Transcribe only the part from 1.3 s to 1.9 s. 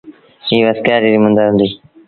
هُݩديٚ۔